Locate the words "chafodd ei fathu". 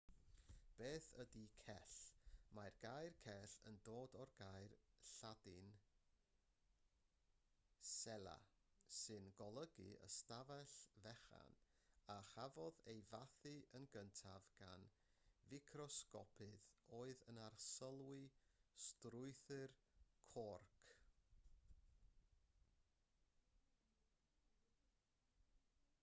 12.31-13.51